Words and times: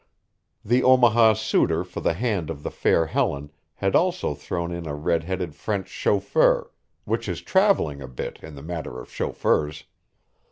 The 0.65 0.81
Omaha 0.81 1.33
suitor 1.33 1.83
for 1.83 2.01
the 2.01 2.15
hand 2.15 2.49
of 2.49 2.63
the 2.63 2.71
fair 2.71 3.05
Helen 3.05 3.51
had 3.75 3.95
also 3.95 4.33
thrown 4.33 4.71
in 4.71 4.87
a 4.87 4.95
red 4.95 5.25
headed 5.25 5.53
French 5.53 5.89
chauffeur, 5.89 6.71
which 7.05 7.29
is 7.29 7.39
travelling 7.43 8.01
a 8.01 8.07
bit 8.07 8.39
in 8.41 8.55
the 8.55 8.63
matter 8.63 8.99
of 8.99 9.11
chauffeurs. 9.13 9.83